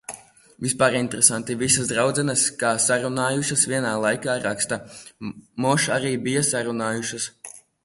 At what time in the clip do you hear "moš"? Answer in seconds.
5.67-5.89